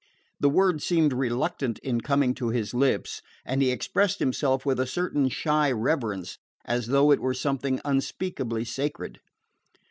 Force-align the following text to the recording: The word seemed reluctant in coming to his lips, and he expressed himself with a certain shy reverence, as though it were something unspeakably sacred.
The 0.39 0.49
word 0.49 0.81
seemed 0.81 1.13
reluctant 1.13 1.77
in 1.83 2.01
coming 2.01 2.33
to 2.33 2.47
his 2.49 2.73
lips, 2.73 3.21
and 3.45 3.61
he 3.61 3.69
expressed 3.69 4.17
himself 4.17 4.65
with 4.65 4.79
a 4.79 4.87
certain 4.87 5.29
shy 5.29 5.71
reverence, 5.71 6.39
as 6.65 6.87
though 6.87 7.11
it 7.11 7.19
were 7.21 7.35
something 7.35 7.79
unspeakably 7.85 8.65
sacred. 8.65 9.19